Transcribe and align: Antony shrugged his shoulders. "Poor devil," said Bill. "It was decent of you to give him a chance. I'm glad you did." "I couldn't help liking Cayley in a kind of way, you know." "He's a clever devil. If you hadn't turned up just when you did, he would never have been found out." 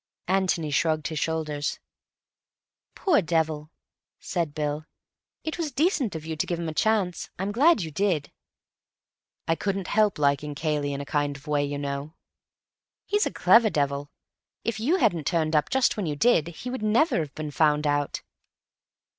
Antony 0.27 0.71
shrugged 0.71 1.09
his 1.09 1.19
shoulders. 1.19 1.77
"Poor 2.95 3.21
devil," 3.21 3.69
said 4.19 4.55
Bill. 4.55 4.87
"It 5.43 5.59
was 5.59 5.71
decent 5.71 6.15
of 6.15 6.25
you 6.25 6.35
to 6.37 6.47
give 6.47 6.57
him 6.57 6.67
a 6.67 6.73
chance. 6.73 7.29
I'm 7.37 7.51
glad 7.51 7.83
you 7.83 7.91
did." 7.91 8.31
"I 9.47 9.53
couldn't 9.53 9.85
help 9.89 10.17
liking 10.17 10.55
Cayley 10.55 10.91
in 10.91 11.01
a 11.01 11.05
kind 11.05 11.37
of 11.37 11.45
way, 11.45 11.63
you 11.63 11.77
know." 11.77 12.15
"He's 13.05 13.27
a 13.27 13.31
clever 13.31 13.69
devil. 13.69 14.09
If 14.63 14.79
you 14.79 14.95
hadn't 14.95 15.27
turned 15.27 15.55
up 15.55 15.69
just 15.69 15.95
when 15.97 16.07
you 16.07 16.15
did, 16.15 16.47
he 16.47 16.71
would 16.71 16.81
never 16.81 17.19
have 17.19 17.35
been 17.35 17.51
found 17.51 17.85
out." 17.85 18.23